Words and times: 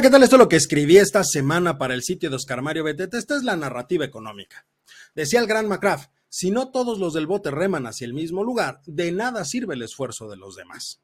¿qué 0.00 0.10
tal? 0.10 0.22
Esto 0.22 0.36
es 0.36 0.40
lo 0.40 0.48
que 0.48 0.56
escribí 0.56 0.96
esta 0.96 1.22
semana 1.24 1.78
para 1.78 1.94
el 1.94 2.02
sitio 2.02 2.28
de 2.28 2.36
Oscar 2.36 2.62
Mario 2.62 2.84
Betete. 2.84 3.16
Esta 3.16 3.36
es 3.36 3.44
la 3.44 3.56
narrativa 3.56 4.04
económica. 4.04 4.66
Decía 5.14 5.40
el 5.40 5.46
gran 5.46 5.68
McCraft, 5.68 6.10
si 6.28 6.50
no 6.50 6.70
todos 6.70 6.98
los 6.98 7.14
del 7.14 7.26
bote 7.26 7.50
reman 7.50 7.86
hacia 7.86 8.06
el 8.06 8.12
mismo 8.12 8.42
lugar, 8.42 8.80
de 8.86 9.12
nada 9.12 9.44
sirve 9.44 9.74
el 9.74 9.82
esfuerzo 9.82 10.28
de 10.28 10.36
los 10.36 10.56
demás. 10.56 11.00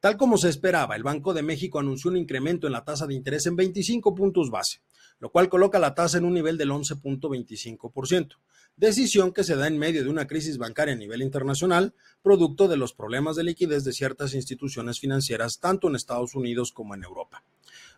Tal 0.00 0.16
como 0.16 0.38
se 0.38 0.48
esperaba, 0.48 0.96
el 0.96 1.02
Banco 1.02 1.32
de 1.34 1.42
México 1.42 1.78
anunció 1.78 2.10
un 2.10 2.18
incremento 2.18 2.66
en 2.66 2.74
la 2.74 2.84
tasa 2.84 3.06
de 3.06 3.14
interés 3.14 3.46
en 3.46 3.56
25 3.56 4.14
puntos 4.14 4.50
base, 4.50 4.82
lo 5.18 5.30
cual 5.30 5.48
coloca 5.48 5.78
la 5.78 5.94
tasa 5.94 6.18
en 6.18 6.26
un 6.26 6.34
nivel 6.34 6.58
del 6.58 6.70
11.25%, 6.70 8.36
decisión 8.76 9.32
que 9.32 9.44
se 9.44 9.56
da 9.56 9.66
en 9.66 9.78
medio 9.78 10.04
de 10.04 10.10
una 10.10 10.26
crisis 10.26 10.58
bancaria 10.58 10.94
a 10.94 10.98
nivel 10.98 11.22
internacional, 11.22 11.94
producto 12.22 12.68
de 12.68 12.76
los 12.76 12.92
problemas 12.92 13.36
de 13.36 13.44
liquidez 13.44 13.84
de 13.84 13.92
ciertas 13.92 14.34
instituciones 14.34 15.00
financieras 15.00 15.58
tanto 15.58 15.88
en 15.88 15.96
Estados 15.96 16.34
Unidos 16.34 16.70
como 16.72 16.94
en 16.94 17.02
Europa. 17.02 17.42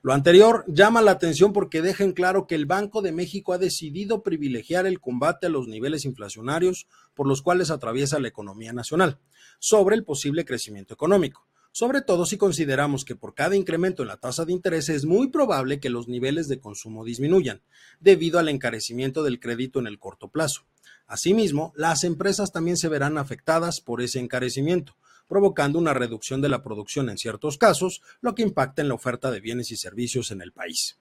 Lo 0.02 0.12
anterior 0.12 0.64
llama 0.68 1.02
la 1.02 1.10
atención 1.10 1.52
porque 1.52 1.82
deja 1.82 2.04
en 2.04 2.12
claro 2.12 2.46
que 2.46 2.54
el 2.54 2.66
Banco 2.66 3.02
de 3.02 3.10
México 3.10 3.52
ha 3.52 3.58
decidido 3.58 4.22
privilegiar 4.22 4.86
el 4.86 5.00
combate 5.00 5.46
a 5.46 5.50
los 5.50 5.66
niveles 5.66 6.04
inflacionarios 6.04 6.86
por 7.14 7.26
los 7.26 7.42
cuales 7.42 7.70
atraviesa 7.70 8.20
la 8.20 8.28
economía 8.28 8.72
nacional, 8.72 9.18
sobre 9.58 9.96
el 9.96 10.04
posible 10.04 10.44
crecimiento 10.44 10.94
económico, 10.94 11.48
sobre 11.72 12.00
todo 12.00 12.26
si 12.26 12.38
consideramos 12.38 13.04
que 13.04 13.16
por 13.16 13.34
cada 13.34 13.56
incremento 13.56 14.02
en 14.02 14.08
la 14.08 14.18
tasa 14.18 14.44
de 14.44 14.52
interés 14.52 14.88
es 14.88 15.04
muy 15.04 15.28
probable 15.28 15.80
que 15.80 15.90
los 15.90 16.06
niveles 16.06 16.46
de 16.46 16.60
consumo 16.60 17.04
disminuyan, 17.04 17.62
debido 17.98 18.38
al 18.38 18.48
encarecimiento 18.48 19.24
del 19.24 19.40
crédito 19.40 19.80
en 19.80 19.88
el 19.88 19.98
corto 19.98 20.28
plazo. 20.28 20.62
Asimismo, 21.08 21.72
las 21.74 22.04
empresas 22.04 22.52
también 22.52 22.76
se 22.76 22.88
verán 22.88 23.18
afectadas 23.18 23.80
por 23.80 24.00
ese 24.00 24.20
encarecimiento, 24.20 24.96
provocando 25.28 25.78
una 25.78 25.94
reducción 25.94 26.40
de 26.40 26.48
la 26.48 26.62
producción 26.62 27.10
en 27.10 27.18
ciertos 27.18 27.58
casos, 27.58 28.02
lo 28.20 28.34
que 28.34 28.42
impacta 28.42 28.82
en 28.82 28.88
la 28.88 28.94
oferta 28.94 29.30
de 29.30 29.40
bienes 29.40 29.70
y 29.70 29.76
servicios 29.76 30.30
en 30.30 30.42
el 30.42 30.52
país. 30.52 30.98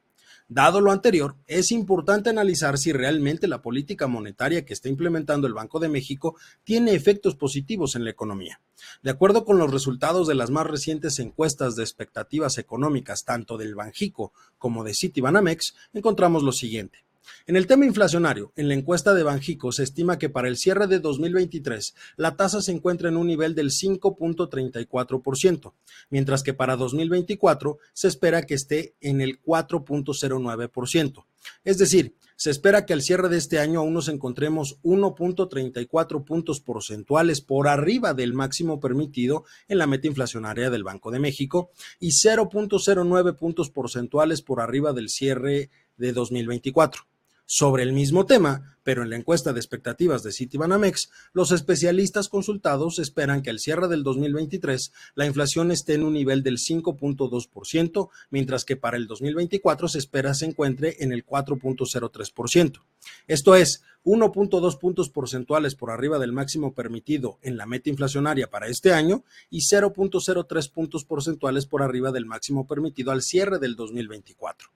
Dado 0.49 0.79
lo 0.79 0.93
anterior, 0.93 1.35
es 1.45 1.71
importante 1.71 2.29
analizar 2.29 2.77
si 2.77 2.93
realmente 2.93 3.49
la 3.49 3.61
política 3.61 4.07
monetaria 4.07 4.63
que 4.63 4.73
está 4.73 4.87
implementando 4.87 5.45
el 5.45 5.53
Banco 5.53 5.79
de 5.79 5.89
México 5.89 6.37
tiene 6.63 6.93
efectos 6.93 7.35
positivos 7.35 7.97
en 7.97 8.05
la 8.05 8.11
economía. 8.11 8.61
De 9.03 9.11
acuerdo 9.11 9.43
con 9.43 9.57
los 9.57 9.71
resultados 9.71 10.25
de 10.25 10.35
las 10.35 10.49
más 10.49 10.65
recientes 10.65 11.19
encuestas 11.19 11.75
de 11.75 11.83
expectativas 11.83 12.57
económicas 12.59 13.25
tanto 13.25 13.57
del 13.57 13.75
Banjico 13.75 14.31
como 14.57 14.85
de 14.85 14.93
Citibanamex, 14.93 15.75
encontramos 15.93 16.43
lo 16.43 16.53
siguiente. 16.53 17.06
En 17.45 17.55
el 17.55 17.67
tema 17.67 17.85
inflacionario, 17.85 18.51
en 18.55 18.67
la 18.67 18.73
encuesta 18.73 19.13
de 19.13 19.23
Banjico 19.23 19.71
se 19.71 19.83
estima 19.83 20.17
que 20.17 20.29
para 20.29 20.47
el 20.47 20.57
cierre 20.57 20.87
de 20.87 20.99
2023 20.99 21.95
la 22.17 22.35
tasa 22.35 22.61
se 22.61 22.71
encuentra 22.71 23.09
en 23.09 23.17
un 23.17 23.27
nivel 23.27 23.55
del 23.55 23.71
5.34%, 23.71 25.73
mientras 26.09 26.43
que 26.43 26.53
para 26.53 26.75
2024 26.75 27.77
se 27.93 28.07
espera 28.07 28.43
que 28.43 28.55
esté 28.55 28.95
en 29.01 29.21
el 29.21 29.41
4.09%. 29.41 31.25
Es 31.63 31.77
decir, 31.77 32.15
se 32.35 32.51
espera 32.51 32.85
que 32.85 32.93
al 32.93 33.01
cierre 33.01 33.29
de 33.29 33.37
este 33.37 33.57
año 33.57 33.79
aún 33.79 33.95
nos 33.95 34.09
encontremos 34.09 34.77
1.34 34.83 36.23
puntos 36.23 36.61
porcentuales 36.61 37.41
por 37.41 37.67
arriba 37.67 38.13
del 38.13 38.33
máximo 38.33 38.79
permitido 38.79 39.43
en 39.67 39.79
la 39.79 39.87
meta 39.87 40.05
inflacionaria 40.05 40.69
del 40.69 40.83
Banco 40.83 41.09
de 41.09 41.19
México 41.19 41.71
y 41.99 42.09
0.09 42.09 43.35
puntos 43.35 43.71
porcentuales 43.71 44.43
por 44.43 44.61
arriba 44.61 44.93
del 44.93 45.09
cierre 45.09 45.71
de 45.97 46.13
2024. 46.13 47.07
Sobre 47.49 47.83
el 47.83 47.93
mismo 47.93 48.25
tema, 48.25 48.77
pero 48.83 49.03
en 49.03 49.09
la 49.09 49.15
encuesta 49.15 49.53
de 49.53 49.59
expectativas 49.61 50.21
de 50.21 50.33
Citibanamex, 50.33 51.09
los 51.31 51.53
especialistas 51.53 52.27
consultados 52.27 52.99
esperan 52.99 53.41
que 53.41 53.49
al 53.49 53.59
cierre 53.59 53.87
del 53.87 54.03
2023 54.03 54.91
la 55.15 55.25
inflación 55.25 55.71
esté 55.71 55.93
en 55.93 56.03
un 56.03 56.13
nivel 56.13 56.43
del 56.43 56.57
5.2%, 56.57 58.09
mientras 58.31 58.65
que 58.65 58.75
para 58.75 58.97
el 58.97 59.07
2024 59.07 59.87
se 59.87 59.97
espera 59.97 60.33
se 60.33 60.43
encuentre 60.43 60.97
en 60.99 61.13
el 61.13 61.25
4.03%. 61.25 62.81
Esto 63.27 63.55
es 63.55 63.81
1.2 64.03 64.77
puntos 64.77 65.09
porcentuales 65.09 65.75
por 65.75 65.91
arriba 65.91 66.19
del 66.19 66.33
máximo 66.33 66.73
permitido 66.73 67.39
en 67.43 67.55
la 67.55 67.65
meta 67.65 67.89
inflacionaria 67.89 68.49
para 68.49 68.67
este 68.67 68.91
año 68.91 69.23
y 69.49 69.59
0.03 69.59 70.69
puntos 70.69 71.05
porcentuales 71.05 71.65
por 71.65 71.81
arriba 71.81 72.11
del 72.11 72.25
máximo 72.25 72.67
permitido 72.67 73.13
al 73.13 73.21
cierre 73.21 73.57
del 73.57 73.77
2024. 73.77 74.69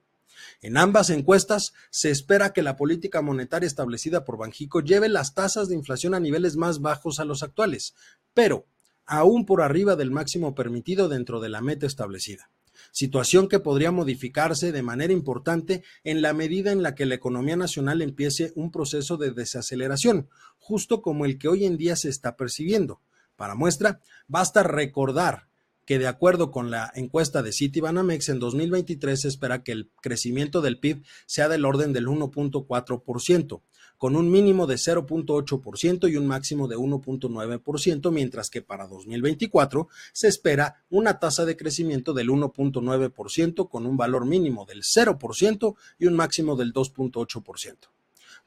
En 0.62 0.76
ambas 0.76 1.10
encuestas 1.10 1.72
se 1.90 2.10
espera 2.10 2.52
que 2.52 2.62
la 2.62 2.76
política 2.76 3.20
monetaria 3.20 3.66
establecida 3.66 4.24
por 4.24 4.38
Banjico 4.38 4.80
lleve 4.80 5.08
las 5.08 5.34
tasas 5.34 5.68
de 5.68 5.74
inflación 5.74 6.14
a 6.14 6.20
niveles 6.20 6.56
más 6.56 6.80
bajos 6.80 7.20
a 7.20 7.24
los 7.24 7.42
actuales, 7.42 7.94
pero 8.32 8.66
aún 9.04 9.44
por 9.44 9.60
arriba 9.60 9.96
del 9.96 10.12
máximo 10.12 10.54
permitido 10.54 11.08
dentro 11.08 11.40
de 11.40 11.48
la 11.48 11.60
meta 11.60 11.86
establecida 11.86 12.48
situación 12.90 13.48
que 13.48 13.60
podría 13.60 13.90
modificarse 13.90 14.72
de 14.72 14.82
manera 14.82 15.12
importante 15.12 15.82
en 16.04 16.22
la 16.22 16.32
medida 16.32 16.72
en 16.72 16.82
la 16.82 16.94
que 16.94 17.06
la 17.06 17.14
economía 17.14 17.56
nacional 17.56 18.02
empiece 18.02 18.52
un 18.56 18.70
proceso 18.70 19.16
de 19.16 19.30
desaceleración, 19.30 20.28
justo 20.58 21.02
como 21.02 21.24
el 21.24 21.38
que 21.38 21.48
hoy 21.48 21.64
en 21.64 21.76
día 21.76 21.96
se 21.96 22.08
está 22.08 22.36
percibiendo. 22.36 23.00
Para 23.36 23.54
muestra, 23.54 24.00
basta 24.26 24.62
recordar 24.62 25.48
que 25.92 25.98
de 25.98 26.06
acuerdo 26.06 26.50
con 26.50 26.70
la 26.70 26.90
encuesta 26.94 27.42
de 27.42 27.52
Citibanamex 27.52 28.30
en 28.30 28.38
2023 28.38 29.20
se 29.20 29.28
espera 29.28 29.62
que 29.62 29.72
el 29.72 29.90
crecimiento 30.00 30.62
del 30.62 30.78
PIB 30.78 31.04
sea 31.26 31.50
del 31.50 31.66
orden 31.66 31.92
del 31.92 32.06
1.4%, 32.06 33.60
con 33.98 34.16
un 34.16 34.30
mínimo 34.30 34.66
de 34.66 34.76
0.8% 34.76 36.10
y 36.10 36.16
un 36.16 36.26
máximo 36.26 36.66
de 36.66 36.78
1.9%, 36.78 38.10
mientras 38.10 38.48
que 38.48 38.62
para 38.62 38.86
2024 38.86 39.88
se 40.14 40.28
espera 40.28 40.82
una 40.88 41.18
tasa 41.18 41.44
de 41.44 41.58
crecimiento 41.58 42.14
del 42.14 42.30
1.9% 42.30 43.68
con 43.68 43.84
un 43.84 43.98
valor 43.98 44.24
mínimo 44.24 44.64
del 44.64 44.84
0% 44.84 45.74
y 45.98 46.06
un 46.06 46.14
máximo 46.14 46.56
del 46.56 46.72
2.8%. 46.72 47.76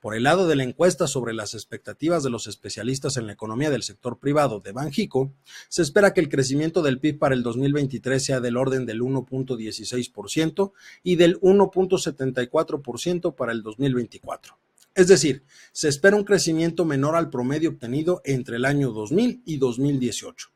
Por 0.05 0.15
el 0.15 0.21
lado 0.21 0.45
de 0.45 0.55
la 0.55 0.61
encuesta 0.61 1.07
sobre 1.07 1.33
las 1.33 1.55
expectativas 1.55 2.21
de 2.21 2.29
los 2.29 2.45
especialistas 2.45 3.17
en 3.17 3.25
la 3.25 3.33
economía 3.33 3.71
del 3.71 3.81
sector 3.81 4.19
privado 4.19 4.59
de 4.59 4.71
Banjico, 4.71 5.33
se 5.67 5.81
espera 5.81 6.13
que 6.13 6.21
el 6.21 6.29
crecimiento 6.29 6.83
del 6.83 6.99
PIB 6.99 7.17
para 7.17 7.33
el 7.33 7.41
2023 7.41 8.23
sea 8.23 8.39
del 8.39 8.55
orden 8.55 8.85
del 8.85 9.01
1.16% 9.01 10.73
y 11.01 11.15
del 11.15 11.41
1.74% 11.41 13.33
para 13.33 13.51
el 13.51 13.63
2024. 13.63 14.55
Es 14.93 15.07
decir, 15.07 15.43
se 15.71 15.87
espera 15.87 16.15
un 16.15 16.23
crecimiento 16.23 16.85
menor 16.85 17.15
al 17.15 17.31
promedio 17.31 17.71
obtenido 17.71 18.21
entre 18.25 18.57
el 18.57 18.65
año 18.65 18.91
2000 18.91 19.41
y 19.43 19.57
2018. 19.57 20.49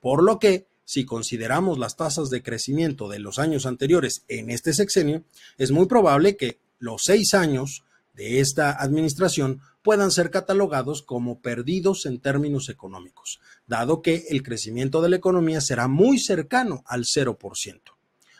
Por 0.00 0.24
lo 0.24 0.40
que, 0.40 0.66
si 0.84 1.04
consideramos 1.04 1.78
las 1.78 1.94
tasas 1.94 2.28
de 2.28 2.42
crecimiento 2.42 3.08
de 3.08 3.20
los 3.20 3.38
años 3.38 3.66
anteriores 3.66 4.24
en 4.26 4.50
este 4.50 4.74
sexenio, 4.74 5.22
es 5.58 5.70
muy 5.70 5.86
probable 5.86 6.36
que 6.36 6.58
los 6.80 7.02
seis 7.04 7.34
años 7.34 7.84
de 8.16 8.40
esta 8.40 8.72
administración 8.72 9.60
puedan 9.82 10.10
ser 10.10 10.30
catalogados 10.30 11.02
como 11.02 11.40
perdidos 11.40 12.06
en 12.06 12.18
términos 12.18 12.68
económicos, 12.68 13.40
dado 13.66 14.02
que 14.02 14.24
el 14.30 14.42
crecimiento 14.42 15.00
de 15.02 15.10
la 15.10 15.16
economía 15.16 15.60
será 15.60 15.86
muy 15.86 16.18
cercano 16.18 16.82
al 16.86 17.04
0%. 17.04 17.80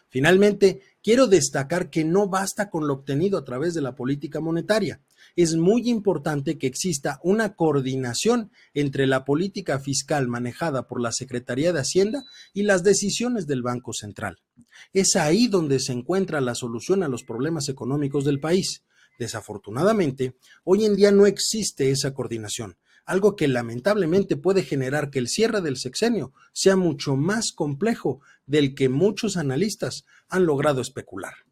Finalmente, 0.09 0.81
quiero 1.03 1.27
destacar 1.27 1.91
que 1.91 2.05
no 2.05 2.29
basta 2.29 2.71
con 2.71 2.87
lo 2.87 2.95
obtenido 2.95 3.39
a 3.39 3.45
través 3.45 3.75
de 3.75 3.83
la 3.83 3.95
política 3.95 4.41
monetaria. 4.41 5.01
Es 5.35 5.57
muy 5.57 5.91
importante 5.91 6.57
que 6.57 6.67
exista 6.67 7.21
una 7.23 7.55
coordinación 7.55 8.51
entre 8.73 9.07
la 9.07 9.27
política 9.27 9.79
fiscal 9.79 10.27
manejada 10.29 10.87
por 10.89 11.03
la 11.03 11.13
Secretaría 11.13 11.75
de 11.75 11.81
Hacienda 11.81 12.25
y 12.55 12.63
las 12.63 12.83
decisiones 12.83 13.47
del 13.47 13.63
Banco 13.63 13.93
Central. 13.93 14.39
Es 14.95 15.17
ahí 15.17 15.49
donde 15.49 15.81
se 15.81 15.93
encuentra 15.93 16.41
la 16.41 16.55
solución 16.55 17.03
a 17.03 17.09
los 17.09 17.23
problemas 17.23 17.69
económicos 17.69 18.25
del 18.25 18.41
país. 18.41 18.83
Desafortunadamente, 19.19 20.37
hoy 20.65 20.84
en 20.84 20.97
día 20.97 21.10
no 21.13 21.27
existe 21.27 21.91
esa 21.91 22.13
coordinación, 22.13 22.77
algo 23.07 23.36
que 23.36 23.48
lamentablemente 23.48 24.36
puede 24.36 24.63
generar 24.63 25.10
que 25.10 25.18
el 25.18 25.28
cierre 25.28 25.60
del 25.60 25.77
sexenio 25.77 26.33
sea 26.53 26.77
mucho 26.77 27.16
más 27.16 27.53
complejo 27.53 28.21
del 28.47 28.74
que 28.74 28.89
muchos 28.89 29.36
analistas 29.36 30.04
han 30.28 30.45
logrado 30.45 30.80
especular. 30.80 31.46